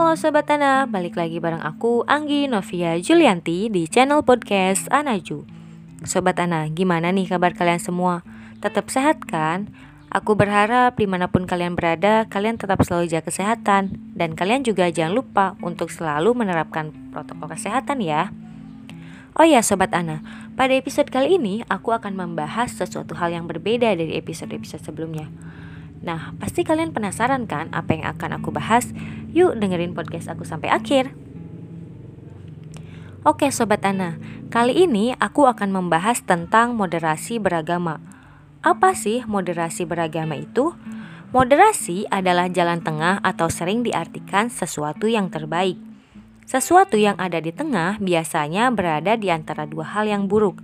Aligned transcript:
Halo 0.00 0.16
Sobat 0.16 0.48
Ana, 0.48 0.88
balik 0.88 1.20
lagi 1.20 1.44
bareng 1.44 1.60
aku 1.60 2.08
Anggi 2.08 2.48
Novia 2.48 2.96
Julianti 2.96 3.68
di 3.68 3.84
channel 3.84 4.24
podcast 4.24 4.88
Anaju 4.88 5.44
Sobat 6.08 6.40
Ana, 6.40 6.72
gimana 6.72 7.12
nih 7.12 7.28
kabar 7.28 7.52
kalian 7.52 7.84
semua? 7.84 8.24
Tetap 8.64 8.88
sehat 8.88 9.20
kan? 9.28 9.68
Aku 10.08 10.40
berharap 10.40 10.96
di 10.96 11.04
mana 11.04 11.28
pun 11.28 11.44
kalian 11.44 11.76
berada, 11.76 12.24
kalian 12.32 12.56
tetap 12.56 12.80
selalu 12.80 13.12
jaga 13.12 13.28
kesehatan 13.28 14.00
Dan 14.16 14.32
kalian 14.40 14.64
juga 14.64 14.88
jangan 14.88 15.20
lupa 15.20 15.46
untuk 15.60 15.92
selalu 15.92 16.32
menerapkan 16.32 16.96
protokol 17.12 17.52
kesehatan 17.52 18.00
ya 18.00 18.32
Oh 19.36 19.44
ya 19.44 19.60
Sobat 19.60 19.92
Ana, 19.92 20.24
pada 20.56 20.72
episode 20.72 21.12
kali 21.12 21.36
ini 21.36 21.60
aku 21.68 21.92
akan 21.92 22.16
membahas 22.16 22.72
sesuatu 22.72 23.12
hal 23.20 23.36
yang 23.36 23.44
berbeda 23.44 23.92
dari 23.92 24.16
episode-episode 24.16 24.80
sebelumnya 24.80 25.28
Nah, 26.00 26.32
pasti 26.40 26.64
kalian 26.64 26.96
penasaran 26.96 27.44
kan 27.44 27.68
apa 27.76 27.92
yang 27.92 28.08
akan 28.08 28.40
aku 28.40 28.48
bahas? 28.48 28.88
Yuk 29.30 29.58
dengerin 29.58 29.94
podcast 29.94 30.30
aku 30.30 30.42
sampai 30.42 30.70
akhir. 30.70 31.14
Oke 33.22 33.52
Sobat 33.52 33.84
Ana, 33.84 34.16
kali 34.48 34.88
ini 34.88 35.12
aku 35.20 35.44
akan 35.44 35.70
membahas 35.70 36.24
tentang 36.24 36.72
moderasi 36.72 37.36
beragama. 37.36 38.00
Apa 38.64 38.96
sih 38.96 39.22
moderasi 39.28 39.84
beragama 39.84 40.40
itu? 40.40 40.72
Moderasi 41.30 42.10
adalah 42.10 42.50
jalan 42.50 42.82
tengah 42.82 43.22
atau 43.22 43.46
sering 43.46 43.86
diartikan 43.86 44.50
sesuatu 44.50 45.06
yang 45.06 45.30
terbaik. 45.30 45.78
Sesuatu 46.42 46.98
yang 46.98 47.14
ada 47.22 47.38
di 47.38 47.54
tengah 47.54 48.02
biasanya 48.02 48.74
berada 48.74 49.14
di 49.14 49.30
antara 49.30 49.62
dua 49.62 49.94
hal 49.94 50.10
yang 50.10 50.26
buruk, 50.26 50.58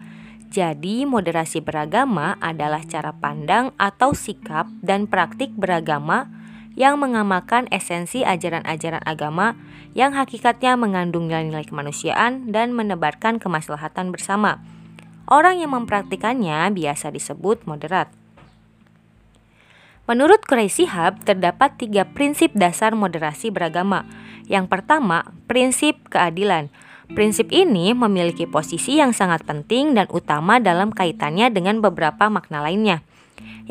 jadi, 0.47 1.05
moderasi 1.05 1.61
beragama 1.61 2.39
adalah 2.39 2.81
cara 2.87 3.11
pandang 3.13 3.75
atau 3.77 4.15
sikap 4.15 4.71
dan 4.81 5.11
praktik 5.11 5.51
beragama 5.53 6.31
yang 6.77 7.01
mengamalkan 7.01 7.67
esensi 7.73 8.23
ajaran-ajaran 8.23 9.03
agama 9.03 9.57
yang 9.97 10.13
hakikatnya 10.13 10.77
mengandung 10.77 11.27
nilai-nilai 11.27 11.65
kemanusiaan 11.65 12.53
dan 12.53 12.77
menebarkan 12.77 13.41
kemaslahatan 13.41 14.13
bersama. 14.13 14.61
Orang 15.27 15.59
yang 15.59 15.75
mempraktikannya 15.75 16.71
biasa 16.71 17.11
disebut 17.11 17.65
moderat. 17.67 18.13
Menurut 20.07 20.47
Quraisy 20.47 20.87
Shihab, 20.87 21.27
terdapat 21.27 21.83
tiga 21.83 22.07
prinsip 22.07 22.55
dasar 22.55 22.95
moderasi 22.95 23.51
beragama. 23.51 24.07
Yang 24.47 24.71
pertama, 24.71 25.35
prinsip 25.51 25.99
keadilan– 26.07 26.71
Prinsip 27.07 27.55
ini 27.55 27.95
memiliki 27.95 28.51
posisi 28.51 28.99
yang 28.99 29.15
sangat 29.15 29.47
penting 29.47 29.95
dan 29.95 30.11
utama 30.11 30.59
dalam 30.59 30.91
kaitannya 30.91 31.55
dengan 31.55 31.79
beberapa 31.79 32.27
makna 32.27 32.59
lainnya. 32.59 33.07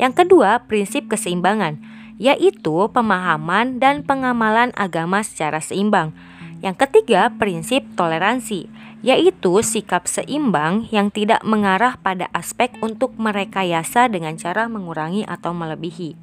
Yang 0.00 0.24
kedua, 0.24 0.64
prinsip 0.64 1.12
keseimbangan, 1.12 1.76
yaitu 2.16 2.88
pemahaman 2.92 3.76
dan 3.76 4.00
pengamalan 4.04 4.72
agama 4.76 5.20
secara 5.20 5.60
seimbang. 5.60 6.16
Yang 6.64 6.88
ketiga, 6.88 7.28
prinsip 7.36 7.84
toleransi, 7.94 8.72
yaitu 9.04 9.60
sikap 9.60 10.08
seimbang 10.08 10.88
yang 10.88 11.12
tidak 11.12 11.44
mengarah 11.44 12.00
pada 12.00 12.32
aspek 12.32 12.72
untuk 12.80 13.12
merekayasa 13.20 14.08
dengan 14.08 14.40
cara 14.40 14.64
mengurangi 14.66 15.22
atau 15.28 15.52
melebihi. 15.52 16.16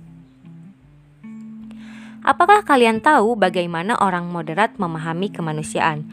Apakah 2.23 2.63
kalian 2.63 3.03
tahu 3.03 3.35
bagaimana 3.35 3.99
orang 3.99 4.31
moderat 4.31 4.79
memahami 4.79 5.27
kemanusiaan? 5.27 6.07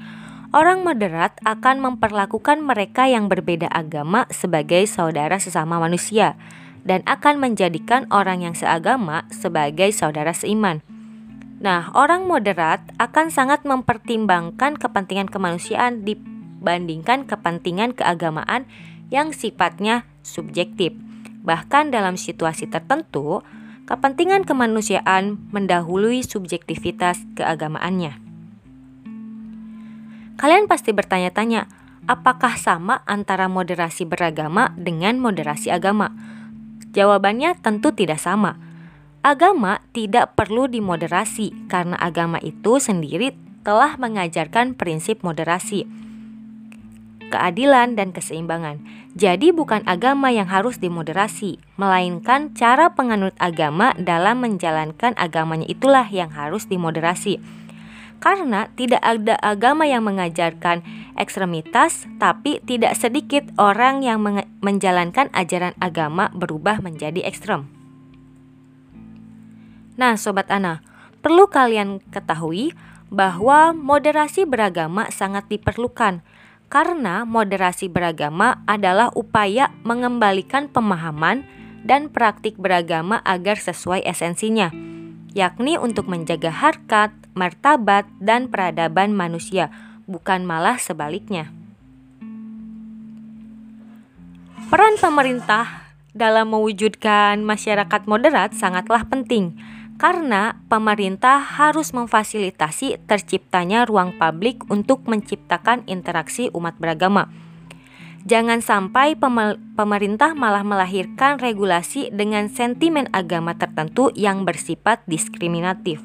Orang 0.51 0.83
moderat 0.83 1.39
akan 1.47 1.79
memperlakukan 1.79 2.59
mereka 2.59 3.07
yang 3.07 3.31
berbeda 3.31 3.71
agama 3.71 4.27
sebagai 4.35 4.83
saudara 4.91 5.39
sesama 5.39 5.79
manusia 5.79 6.35
dan 6.85 7.05
akan 7.05 7.41
menjadikan 7.41 8.09
orang 8.09 8.45
yang 8.45 8.57
seagama 8.57 9.29
sebagai 9.33 9.93
saudara 9.93 10.33
seiman. 10.33 10.81
Nah, 11.61 11.93
orang 11.93 12.25
moderat 12.25 12.81
akan 12.97 13.29
sangat 13.29 13.69
mempertimbangkan 13.69 14.81
kepentingan 14.81 15.29
kemanusiaan 15.29 16.09
dibandingkan 16.09 17.29
kepentingan 17.29 17.93
keagamaan 17.93 18.65
yang 19.13 19.37
sifatnya 19.37 20.09
subjektif. 20.25 20.97
Bahkan 21.45 21.93
dalam 21.93 22.17
situasi 22.17 22.65
tertentu, 22.65 23.45
kepentingan 23.85 24.49
kemanusiaan 24.49 25.37
mendahului 25.53 26.25
subjektivitas 26.25 27.21
keagamaannya. 27.37 28.17
Kalian 30.41 30.65
pasti 30.65 30.97
bertanya-tanya, 30.97 31.69
apakah 32.09 32.57
sama 32.57 33.05
antara 33.05 33.45
moderasi 33.53 34.09
beragama 34.09 34.73
dengan 34.81 35.21
moderasi 35.21 35.69
agama? 35.69 36.40
Jawabannya 36.91 37.55
tentu 37.63 37.95
tidak 37.95 38.19
sama. 38.19 38.59
Agama 39.21 39.85
tidak 39.95 40.35
perlu 40.35 40.67
dimoderasi 40.67 41.53
karena 41.69 41.95
agama 42.01 42.41
itu 42.41 42.81
sendiri 42.81 43.37
telah 43.61 44.01
mengajarkan 44.01 44.73
prinsip 44.73 45.21
moderasi, 45.21 45.85
keadilan, 47.29 47.95
dan 47.95 48.17
keseimbangan. 48.17 48.81
Jadi, 49.13 49.53
bukan 49.53 49.85
agama 49.85 50.33
yang 50.33 50.49
harus 50.49 50.81
dimoderasi, 50.81 51.61
melainkan 51.77 52.57
cara 52.57 52.97
penganut 52.97 53.37
agama 53.37 53.93
dalam 54.01 54.41
menjalankan 54.41 55.13
agamanya 55.21 55.69
itulah 55.69 56.09
yang 56.09 56.33
harus 56.33 56.65
dimoderasi 56.67 57.39
karena 58.21 58.69
tidak 58.77 59.01
ada 59.01 59.35
agama 59.41 59.89
yang 59.89 60.05
mengajarkan 60.05 60.85
ekstremitas, 61.21 62.09
tapi 62.17 62.65
tidak 62.65 62.97
sedikit 62.97 63.45
orang 63.61 64.01
yang 64.01 64.25
menjalankan 64.65 65.29
ajaran 65.37 65.77
agama 65.79 66.33
berubah 66.33 66.81
menjadi 66.81 67.23
ekstrem. 67.29 67.69
Nah, 70.01 70.17
sobat 70.17 70.49
Ana, 70.49 70.81
perlu 71.21 71.53
kalian 71.53 72.01
ketahui 72.09 72.73
bahwa 73.13 73.77
moderasi 73.77 74.49
beragama 74.49 75.13
sangat 75.13 75.45
diperlukan 75.53 76.25
karena 76.71 77.27
moderasi 77.27 77.91
beragama 77.91 78.63
adalah 78.65 79.11
upaya 79.13 79.75
mengembalikan 79.83 80.71
pemahaman 80.71 81.45
dan 81.83 82.09
praktik 82.09 82.55
beragama 82.57 83.19
agar 83.27 83.59
sesuai 83.59 84.07
esensinya, 84.07 84.71
yakni 85.35 85.77
untuk 85.77 86.07
menjaga 86.07 86.55
harkat, 86.55 87.11
martabat, 87.35 88.07
dan 88.23 88.47
peradaban 88.47 89.11
manusia, 89.11 89.69
bukan 90.11 90.43
malah 90.43 90.83
sebaliknya. 90.83 91.55
Peran 94.67 94.99
pemerintah 94.99 95.95
dalam 96.11 96.51
mewujudkan 96.51 97.39
masyarakat 97.43 98.03
moderat 98.11 98.55
sangatlah 98.55 99.07
penting 99.07 99.55
karena 100.01 100.59
pemerintah 100.67 101.39
harus 101.39 101.93
memfasilitasi 101.93 103.05
terciptanya 103.05 103.85
ruang 103.85 104.17
publik 104.17 104.65
untuk 104.73 105.07
menciptakan 105.07 105.85
interaksi 105.87 106.49
umat 106.57 106.81
beragama. 106.81 107.29
Jangan 108.29 108.61
sampai 108.61 109.17
pemerintah 109.77 110.37
malah 110.37 110.61
melahirkan 110.61 111.41
regulasi 111.41 112.13
dengan 112.13 112.53
sentimen 112.53 113.09
agama 113.17 113.57
tertentu 113.57 114.13
yang 114.13 114.45
bersifat 114.45 115.01
diskriminatif 115.09 116.05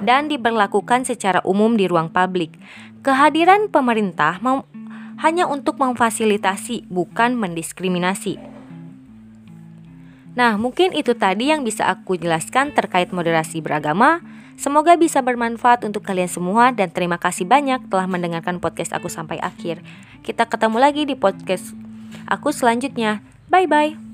dan 0.00 0.32
diberlakukan 0.32 1.04
secara 1.04 1.44
umum 1.44 1.76
di 1.76 1.86
ruang 1.86 2.08
publik. 2.08 2.56
Kehadiran 3.04 3.68
pemerintah 3.68 4.40
hanya 5.20 5.44
untuk 5.46 5.78
memfasilitasi, 5.78 6.88
bukan 6.90 7.38
mendiskriminasi. 7.38 8.51
Nah, 10.32 10.56
mungkin 10.56 10.96
itu 10.96 11.12
tadi 11.12 11.52
yang 11.52 11.60
bisa 11.60 11.84
aku 11.88 12.16
jelaskan 12.16 12.72
terkait 12.72 13.12
moderasi 13.12 13.60
beragama. 13.60 14.24
Semoga 14.56 14.96
bisa 14.96 15.20
bermanfaat 15.20 15.84
untuk 15.84 16.04
kalian 16.04 16.28
semua 16.28 16.72
dan 16.72 16.92
terima 16.92 17.16
kasih 17.20 17.48
banyak 17.48 17.88
telah 17.88 18.06
mendengarkan 18.08 18.60
podcast 18.60 18.96
aku 18.96 19.08
sampai 19.08 19.40
akhir. 19.40 19.80
Kita 20.22 20.46
ketemu 20.48 20.78
lagi 20.78 21.02
di 21.04 21.16
podcast 21.18 21.74
aku 22.28 22.52
selanjutnya. 22.54 23.20
Bye 23.50 23.68
bye. 23.68 24.11